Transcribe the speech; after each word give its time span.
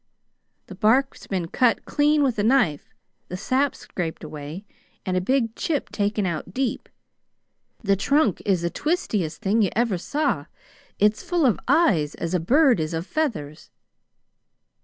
"The 0.65 0.73
bark's 0.73 1.27
been 1.27 1.49
cut 1.49 1.85
clean 1.85 2.23
with 2.23 2.39
a 2.39 2.43
knife, 2.43 2.89
the 3.27 3.37
sap 3.37 3.75
scraped 3.75 4.23
away, 4.23 4.65
and 5.05 5.15
a 5.15 5.21
big 5.21 5.55
chip 5.55 5.89
taken 5.91 6.25
out 6.25 6.55
deep. 6.55 6.89
The 7.83 7.95
trunk 7.95 8.41
is 8.43 8.63
the 8.63 8.71
twistiest 8.71 9.41
thing 9.41 9.61
you 9.61 9.69
ever 9.75 9.99
saw. 9.99 10.47
It's 10.97 11.21
full 11.21 11.45
of 11.45 11.59
eyes 11.67 12.15
as 12.15 12.33
a 12.33 12.39
bird 12.39 12.79
is 12.79 12.95
of 12.95 13.05
feathers!" 13.05 13.69